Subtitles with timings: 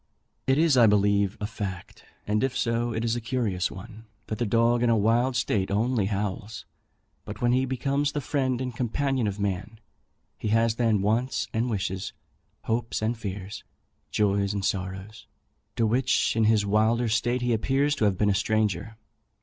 [0.47, 4.39] It is, I believe, a fact, and if so, it is a curious one, that
[4.39, 6.65] the dog in a wild state only howls;
[7.23, 9.79] but when he becomes the friend and companion of man,
[10.39, 12.13] he has then wants and wishes,
[12.63, 13.63] hopes and fears,
[14.09, 15.27] joys and sorrows,
[15.75, 18.97] to which in his wilder state he appears to have been a stranger.